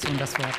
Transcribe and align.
Fraktion 0.00 0.18
das 0.18 0.38
Wort. 0.38 0.54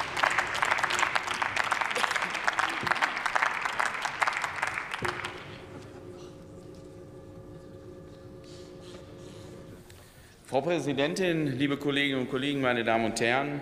Frau 10.46 10.62
Präsidentin, 10.62 11.57
liebe 11.57 11.77
Kolleginnen 11.77 12.21
und 12.21 12.29
Kollegen, 12.29 12.62
meine 12.62 12.83
Damen 12.83 13.05
und 13.05 13.19
Herren! 13.19 13.62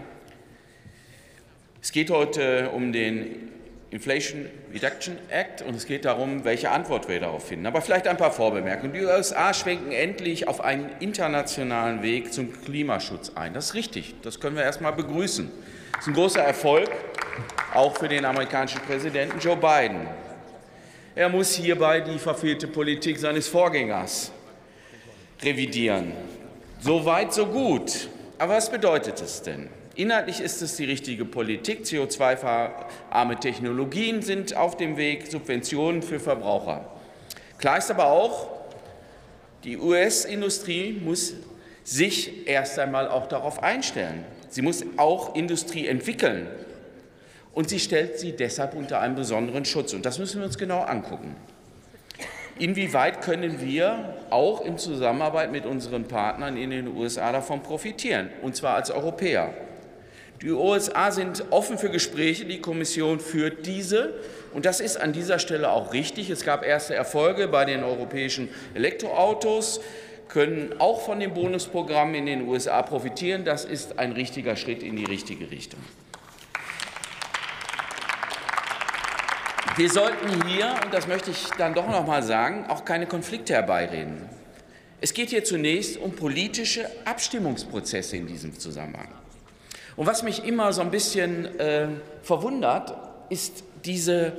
Es 1.82 1.92
geht 1.92 2.10
heute 2.10 2.72
um 2.72 2.92
den 2.92 3.50
Inflation 3.92 4.46
Reduction 4.72 5.18
Act 5.30 5.64
und 5.64 5.76
es 5.76 5.88
geht 5.88 6.06
darum, 6.06 6.44
welche 6.44 6.70
Antwort 6.70 7.08
wir 7.10 7.20
darauf 7.20 7.48
finden. 7.48 7.66
Aber 7.66 7.82
vielleicht 7.82 8.08
ein 8.08 8.18
paar 8.18 8.32
Vorbemerkungen. 8.32 8.94
Die 8.94 9.02
USA 9.02 9.54
schwenken 9.54 9.92
endlich 9.92 10.48
auf 10.48 10.62
einen 10.62 10.90
internationalen 11.00 12.04
Weg 12.04 12.32
zum 12.32 12.54
Klimaschutz 12.64 13.32
ein. 13.34 13.54
Das 13.54 13.68
ist 13.68 13.74
richtig. 13.74 14.14
Das 14.22 14.40
können 14.40 14.56
wir 14.56 14.64
erst 14.64 14.82
mal 14.82 14.92
begrüßen. 14.92 15.52
Das 15.94 16.02
ist 16.02 16.08
ein 16.08 16.14
großer 16.14 16.44
Erfolg, 16.44 16.90
auch 17.74 17.98
für 17.98 18.08
den 18.08 18.26
amerikanischen 18.26 18.82
Präsidenten 18.82 19.40
Joe 19.40 19.56
Biden. 19.56 20.08
Er 21.16 21.30
muss 21.30 21.56
hierbei 21.56 22.02
die 22.02 22.20
verfehlte 22.20 22.68
Politik 22.68 23.18
seines 23.18 23.48
Vorgängers 23.48 24.32
revidieren. 25.42 26.14
So 26.80 27.04
weit, 27.06 27.34
so 27.34 27.48
gut. 27.48 28.08
Aber 28.38 28.54
was 28.54 28.70
bedeutet 28.72 29.20
es 29.20 29.42
denn? 29.42 29.68
Inhaltlich 30.00 30.40
ist 30.40 30.62
es 30.62 30.78
die 30.78 30.86
richtige 30.86 31.26
Politik. 31.26 31.84
CO2-arme 31.84 33.38
Technologien 33.38 34.22
sind 34.22 34.56
auf 34.56 34.78
dem 34.78 34.96
Weg, 34.96 35.28
Subventionen 35.28 36.02
für 36.02 36.22
Verbraucher. 36.22 36.90
Klar 37.58 37.80
ist 37.80 37.92
aber 37.92 38.06
auch, 38.06 38.48
die 39.66 39.78
US-Industrie 39.78 40.94
muss 41.04 41.34
sich 41.84 42.48
erst 42.48 42.80
einmal 42.80 43.10
auch 43.10 43.28
darauf 43.28 43.62
einstellen. 43.62 44.24
Sie 44.48 44.62
muss 44.62 44.86
auch 44.96 45.36
Industrie 45.36 45.86
entwickeln. 45.88 46.48
Und 47.52 47.68
sie 47.68 47.82
stellt 47.82 48.20
sie 48.20 48.32
deshalb 48.32 48.76
unter 48.76 49.02
einen 49.02 49.16
besonderen 49.16 49.66
Schutz. 49.66 49.92
Und 49.92 50.06
das 50.06 50.18
müssen 50.18 50.40
wir 50.40 50.46
uns 50.46 50.58
genau 50.58 50.80
angucken. 50.80 51.36
Inwieweit 52.58 53.22
können 53.22 53.60
wir 53.60 54.16
auch 54.30 54.64
in 54.64 54.78
Zusammenarbeit 54.78 55.52
mit 55.52 55.66
unseren 55.66 56.06
Partnern 56.06 56.56
in 56.56 56.70
den 56.70 56.88
USA 56.88 57.34
davon 57.34 57.62
profitieren, 57.62 58.30
und 58.42 58.56
zwar 58.56 58.76
als 58.76 58.92
Europäer? 58.92 59.54
Die 60.42 60.52
USA 60.52 61.12
sind 61.12 61.44
offen 61.50 61.78
für 61.78 61.90
Gespräche, 61.90 62.46
die 62.46 62.62
Kommission 62.62 63.20
führt 63.20 63.66
diese, 63.66 64.14
und 64.54 64.66
das 64.66 64.80
ist 64.80 64.98
an 64.98 65.12
dieser 65.12 65.38
Stelle 65.38 65.72
auch 65.72 65.94
richtig. 65.94 66.30
Es 66.30 66.46
gab 66.46 66.66
erste 66.66 66.96
Erfolge 66.96 67.48
bei 67.48 67.66
den 67.66 67.84
europäischen 67.84 68.50
Elektroautos, 68.74 69.82
können 70.30 70.76
auch 70.80 71.02
von 71.02 71.20
dem 71.20 71.34
Bonusprogramm 71.34 72.16
in 72.16 72.26
den 72.26 72.48
USA 72.48 72.82
profitieren. 72.82 73.44
Das 73.44 73.66
ist 73.66 74.00
ein 74.00 74.14
richtiger 74.14 74.56
Schritt 74.56 74.82
in 74.82 74.96
die 74.96 75.06
richtige 75.06 75.52
Richtung. 75.52 75.80
Wir 79.76 79.90
sollten 79.90 80.48
hier, 80.48 80.74
und 80.84 80.94
das 80.94 81.08
möchte 81.08 81.32
ich 81.32 81.48
dann 81.58 81.74
doch 81.74 81.88
noch 81.88 82.06
mal 82.06 82.24
sagen, 82.24 82.66
auch 82.68 82.86
keine 82.86 83.08
Konflikte 83.08 83.54
herbeireden. 83.54 84.30
Es 85.02 85.14
geht 85.14 85.30
hier 85.30 85.44
zunächst 85.44 85.98
um 85.98 86.12
politische 86.12 86.90
Abstimmungsprozesse 87.06 88.18
in 88.18 88.28
diesem 88.28 88.58
Zusammenhang. 88.58 89.19
Und 90.00 90.06
was 90.08 90.24
mich 90.24 90.46
immer 90.46 90.72
so 90.72 90.80
ein 90.80 90.92
bisschen 90.92 91.60
äh, 91.60 91.90
verwundert, 92.24 92.96
ist 93.28 93.66
diese 93.84 94.32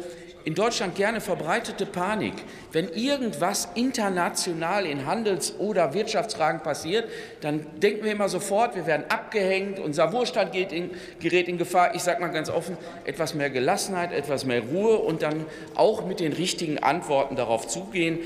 in 0.44 0.54
Deutschland 0.54 0.94
gerne 0.94 1.20
verbreitete 1.20 1.84
Panik, 1.84 2.32
wenn 2.72 2.88
irgendwas 2.88 3.68
international 3.74 4.86
in 4.86 5.04
Handels- 5.04 5.52
oder 5.58 5.92
Wirtschaftsfragen 5.92 6.62
passiert, 6.62 7.10
dann 7.42 7.66
denken 7.78 8.04
wir 8.04 8.12
immer 8.12 8.30
sofort, 8.30 8.74
wir 8.74 8.86
werden 8.86 9.04
abgehängt, 9.10 9.78
unser 9.78 10.14
Wohlstand 10.14 10.56
in, 10.56 10.92
gerät 11.20 11.46
in 11.46 11.58
Gefahr. 11.58 11.94
Ich 11.94 12.04
sage 12.04 12.22
mal 12.22 12.28
ganz 12.28 12.48
offen, 12.48 12.78
etwas 13.04 13.34
mehr 13.34 13.50
Gelassenheit, 13.50 14.12
etwas 14.12 14.46
mehr 14.46 14.62
Ruhe 14.62 14.96
und 14.96 15.20
dann 15.20 15.44
auch 15.74 16.06
mit 16.06 16.20
den 16.20 16.32
richtigen 16.32 16.78
Antworten 16.78 17.36
darauf 17.36 17.68
zugehen. 17.68 18.20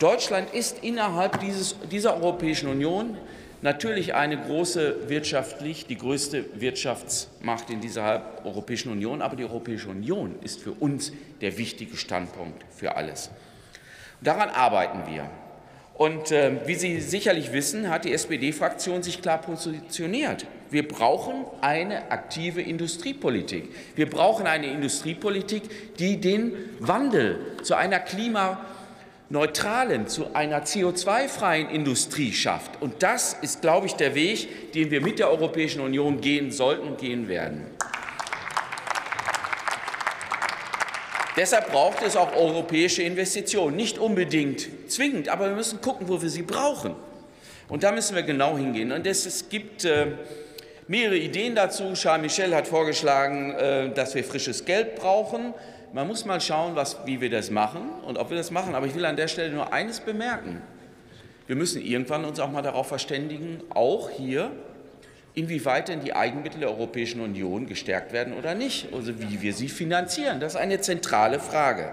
Deutschland 0.00 0.52
ist 0.52 0.84
innerhalb 0.84 1.40
dieses, 1.40 1.76
dieser 1.90 2.14
Europäischen 2.16 2.68
Union 2.68 3.16
natürlich 3.62 4.14
eine 4.14 4.38
große 4.38 5.08
wirtschaftlich, 5.08 5.86
die 5.86 5.96
größte 5.96 6.44
Wirtschaftsmacht 6.60 7.70
in 7.70 7.80
dieser 7.80 8.22
Europäischen 8.44 8.90
Union, 8.90 9.22
aber 9.22 9.36
die 9.36 9.44
Europäische 9.44 9.88
Union 9.88 10.34
ist 10.42 10.60
für 10.60 10.72
uns 10.72 11.12
der 11.40 11.56
wichtige 11.58 11.96
Standpunkt 11.96 12.64
für 12.70 12.96
alles. 12.96 13.30
Daran 14.20 14.50
arbeiten 14.50 15.10
wir. 15.10 15.28
Und 15.94 16.32
äh, 16.32 16.66
wie 16.66 16.74
Sie 16.74 17.00
sicherlich 17.00 17.52
wissen, 17.52 17.90
hat 17.90 18.04
die 18.04 18.12
SPD-Fraktion 18.12 19.02
sich 19.02 19.20
klar 19.20 19.38
positioniert. 19.38 20.46
Wir 20.70 20.88
brauchen 20.88 21.44
eine 21.60 22.10
aktive 22.10 22.62
Industriepolitik. 22.62 23.68
Wir 23.94 24.08
brauchen 24.08 24.46
eine 24.46 24.68
Industriepolitik, 24.68 25.96
die 25.98 26.20
den 26.20 26.54
Wandel 26.80 27.38
zu 27.62 27.74
einer 27.74 28.00
Klima 28.00 28.64
neutralen, 29.32 30.06
zu 30.06 30.34
einer 30.34 30.62
CO2-freien 30.62 31.70
Industrie 31.70 32.32
schafft. 32.32 32.80
Und 32.82 33.02
das 33.02 33.34
ist, 33.40 33.62
glaube 33.62 33.86
ich, 33.86 33.94
der 33.94 34.14
Weg, 34.14 34.72
den 34.74 34.90
wir 34.90 35.00
mit 35.00 35.18
der 35.18 35.30
Europäischen 35.30 35.80
Union 35.80 36.20
gehen 36.20 36.52
sollten 36.52 36.86
und 36.86 36.98
gehen 36.98 37.28
werden. 37.28 37.66
Deshalb 41.34 41.72
braucht 41.72 42.02
es 42.02 42.14
auch 42.14 42.36
europäische 42.36 43.02
Investitionen. 43.02 43.74
Nicht 43.74 43.98
unbedingt 43.98 44.68
zwingend, 44.88 45.30
aber 45.30 45.48
wir 45.48 45.56
müssen 45.56 45.80
gucken, 45.80 46.08
wo 46.08 46.20
wir 46.20 46.28
sie 46.28 46.42
brauchen. 46.42 46.94
Und 47.68 47.84
da 47.84 47.90
müssen 47.90 48.14
wir 48.14 48.22
genau 48.22 48.58
hingehen. 48.58 48.92
Und 48.92 49.06
es, 49.06 49.48
gibt 49.48 49.86
äh, 49.86 50.08
mehrere 50.88 51.16
Ideen 51.16 51.54
dazu. 51.54 51.94
Charles 51.94 52.20
Michel 52.20 52.54
hat 52.54 52.68
vorgeschlagen, 52.68 53.52
äh, 53.54 53.94
dass 53.94 54.14
wir 54.14 54.24
frisches 54.24 54.66
Geld 54.66 54.96
brauchen. 54.96 55.54
Man 55.92 56.08
muss 56.08 56.24
mal 56.24 56.40
schauen, 56.40 56.74
was, 56.74 56.96
wie 57.04 57.20
wir 57.20 57.28
das 57.28 57.50
machen 57.50 57.90
und 58.06 58.18
ob 58.18 58.30
wir 58.30 58.36
das 58.36 58.50
machen. 58.50 58.74
Aber 58.74 58.86
ich 58.86 58.94
will 58.94 59.04
an 59.04 59.16
der 59.16 59.28
Stelle 59.28 59.52
nur 59.52 59.72
eines 59.72 60.00
bemerken. 60.00 60.62
Wir 61.46 61.56
müssen 61.56 61.82
irgendwann 61.82 62.24
uns 62.24 62.40
auch 62.40 62.50
mal 62.50 62.62
darauf 62.62 62.88
verständigen, 62.88 63.62
auch 63.68 64.08
hier, 64.08 64.50
inwieweit 65.34 65.88
denn 65.88 66.00
die 66.00 66.14
Eigenmittel 66.14 66.60
der 66.60 66.70
Europäischen 66.70 67.20
Union 67.20 67.66
gestärkt 67.66 68.12
werden 68.12 68.32
oder 68.34 68.54
nicht, 68.54 68.92
also 68.94 69.20
wie 69.20 69.42
wir 69.42 69.52
sie 69.52 69.68
finanzieren. 69.68 70.40
Das 70.40 70.54
ist 70.54 70.60
eine 70.60 70.80
zentrale 70.80 71.40
Frage. 71.40 71.92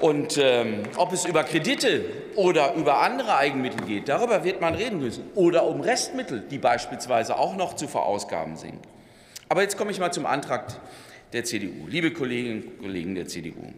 Und 0.00 0.38
ähm, 0.40 0.84
ob 0.96 1.12
es 1.12 1.24
über 1.24 1.42
Kredite 1.42 2.04
oder 2.36 2.74
über 2.74 3.00
andere 3.00 3.36
Eigenmittel 3.36 3.84
geht, 3.84 4.08
darüber 4.08 4.44
wird 4.44 4.60
man 4.60 4.76
reden 4.76 5.00
müssen. 5.00 5.28
Oder 5.34 5.64
um 5.64 5.80
Restmittel, 5.80 6.44
die 6.48 6.58
beispielsweise 6.58 7.36
auch 7.36 7.56
noch 7.56 7.74
zu 7.74 7.88
verausgaben 7.88 8.56
sind. 8.56 8.78
Aber 9.48 9.62
jetzt 9.62 9.76
komme 9.76 9.90
ich 9.90 9.98
mal 9.98 10.12
zum 10.12 10.24
Antrag 10.24 10.66
der 11.32 11.44
CDU. 11.44 11.86
Liebe 11.88 12.12
Kolleginnen 12.12 12.62
und 12.62 12.78
Kollegen 12.78 13.14
der 13.14 13.26
CDU, 13.26 13.72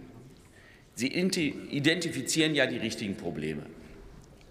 Sie 0.94 1.08
identifizieren 1.08 2.54
ja 2.54 2.66
die 2.66 2.76
richtigen 2.76 3.16
Probleme. 3.16 3.62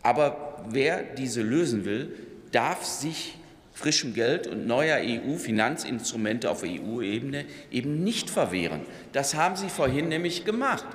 Aber 0.01 0.65
wer 0.69 1.03
diese 1.03 1.43
lösen 1.43 1.85
will, 1.85 2.15
darf 2.51 2.83
sich 2.83 3.35
frischem 3.73 4.13
Geld 4.13 4.47
und 4.47 4.65
neuer 4.65 4.97
EU-Finanzinstrumente 5.01 6.49
auf 6.49 6.63
EU-Ebene 6.63 7.45
eben 7.71 8.03
nicht 8.03 8.29
verwehren. 8.29 8.81
Das 9.13 9.35
haben 9.35 9.55
Sie 9.55 9.69
vorhin 9.69 10.09
nämlich 10.09 10.43
gemacht. 10.43 10.85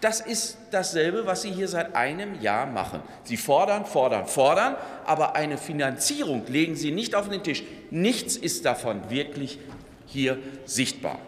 Das 0.00 0.20
ist 0.20 0.58
dasselbe, 0.70 1.26
was 1.26 1.42
Sie 1.42 1.52
hier 1.52 1.68
seit 1.68 1.94
einem 1.94 2.40
Jahr 2.42 2.66
machen. 2.66 3.00
Sie 3.22 3.36
fordern, 3.36 3.86
fordern, 3.86 4.26
fordern, 4.26 4.76
aber 5.06 5.36
eine 5.36 5.56
Finanzierung 5.56 6.42
legen 6.48 6.74
Sie 6.76 6.90
nicht 6.90 7.14
auf 7.14 7.28
den 7.28 7.42
Tisch. 7.42 7.62
Nichts 7.90 8.36
ist 8.36 8.64
davon 8.64 9.08
wirklich 9.10 9.58
hier 10.06 10.38
sichtbar. 10.66 11.20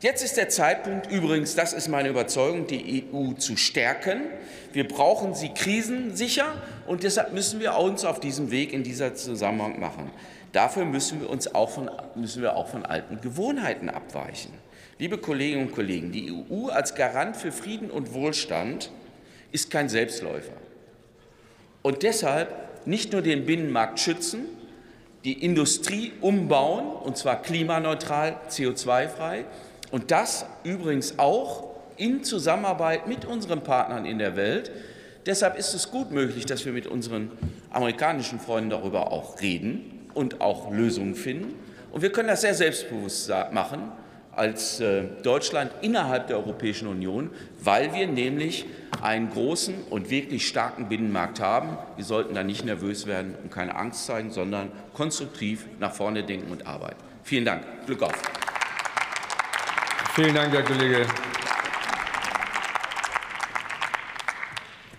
Jetzt 0.00 0.22
ist 0.22 0.36
der 0.36 0.50
Zeitpunkt, 0.50 1.10
übrigens, 1.10 1.54
das 1.54 1.72
ist 1.72 1.88
meine 1.88 2.10
Überzeugung, 2.10 2.66
die 2.66 3.04
EU 3.10 3.32
zu 3.32 3.56
stärken. 3.56 4.24
Wir 4.74 4.86
brauchen 4.86 5.34
sie 5.34 5.48
krisensicher 5.54 6.52
und 6.86 7.02
deshalb 7.02 7.32
müssen 7.32 7.60
wir 7.60 7.74
uns 7.78 8.04
auf 8.04 8.20
diesem 8.20 8.50
Weg 8.50 8.74
in 8.74 8.82
dieser 8.82 9.14
Zusammenhang 9.14 9.80
machen. 9.80 10.10
Dafür 10.52 10.84
müssen 10.84 11.22
wir, 11.22 11.30
uns 11.30 11.54
auch 11.54 11.70
von, 11.70 11.90
müssen 12.14 12.42
wir 12.42 12.56
auch 12.56 12.68
von 12.68 12.84
alten 12.84 13.22
Gewohnheiten 13.22 13.88
abweichen. 13.88 14.52
Liebe 14.98 15.16
Kolleginnen 15.16 15.68
und 15.68 15.74
Kollegen, 15.74 16.12
die 16.12 16.30
EU 16.30 16.68
als 16.68 16.94
Garant 16.94 17.36
für 17.36 17.50
Frieden 17.50 17.90
und 17.90 18.12
Wohlstand 18.12 18.90
ist 19.50 19.70
kein 19.70 19.88
Selbstläufer. 19.88 20.52
Und 21.80 22.02
deshalb 22.02 22.54
nicht 22.86 23.12
nur 23.12 23.22
den 23.22 23.46
Binnenmarkt 23.46 23.98
schützen, 23.98 24.44
die 25.24 25.44
Industrie 25.44 26.12
umbauen, 26.20 26.86
und 26.86 27.16
zwar 27.16 27.42
klimaneutral, 27.42 28.36
CO2-frei, 28.48 29.44
und 29.90 30.10
das 30.10 30.46
übrigens 30.64 31.18
auch 31.18 31.76
in 31.96 32.24
Zusammenarbeit 32.24 33.08
mit 33.08 33.24
unseren 33.24 33.62
Partnern 33.62 34.04
in 34.04 34.18
der 34.18 34.36
Welt. 34.36 34.70
Deshalb 35.24 35.56
ist 35.58 35.74
es 35.74 35.90
gut 35.90 36.10
möglich, 36.10 36.46
dass 36.46 36.64
wir 36.64 36.72
mit 36.72 36.86
unseren 36.86 37.30
amerikanischen 37.70 38.38
Freunden 38.38 38.70
darüber 38.70 39.12
auch 39.12 39.40
reden 39.40 40.08
und 40.14 40.40
auch 40.40 40.70
Lösungen 40.72 41.14
finden. 41.14 41.54
Und 41.92 42.02
wir 42.02 42.12
können 42.12 42.28
das 42.28 42.42
sehr 42.42 42.54
selbstbewusst 42.54 43.30
machen 43.52 43.90
als 44.32 44.80
äh, 44.80 45.04
Deutschland 45.22 45.72
innerhalb 45.80 46.26
der 46.26 46.36
Europäischen 46.36 46.88
Union, 46.88 47.30
weil 47.62 47.94
wir 47.94 48.06
nämlich 48.06 48.66
einen 49.02 49.30
großen 49.30 49.74
und 49.88 50.10
wirklich 50.10 50.46
starken 50.46 50.88
Binnenmarkt 50.88 51.40
haben. 51.40 51.78
Wir 51.96 52.04
sollten 52.04 52.34
da 52.34 52.44
nicht 52.44 52.64
nervös 52.64 53.06
werden 53.06 53.34
und 53.42 53.50
keine 53.50 53.74
Angst 53.74 54.04
zeigen, 54.04 54.30
sondern 54.30 54.70
konstruktiv 54.92 55.64
nach 55.80 55.94
vorne 55.94 56.22
denken 56.22 56.52
und 56.52 56.66
arbeiten. 56.66 57.02
Vielen 57.24 57.46
Dank. 57.46 57.64
Glück 57.86 58.02
auf. 58.02 58.45
Vielen 60.16 60.34
Dank, 60.34 60.50
Herr 60.54 60.62
Kollege 60.62 61.04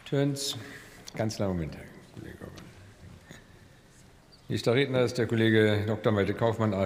Töns. 0.05 0.55
Ganz 1.15 1.39
langer 1.39 1.53
Moment, 1.55 1.75
Herr 1.75 1.85
Kollege 2.13 2.37
Nächster 4.47 4.75
Redner 4.75 5.01
ist 5.01 5.17
der 5.17 5.25
Kollege 5.25 5.85
Dr. 5.87 6.11
Malte 6.11 6.35
Kaufmann, 6.35 6.71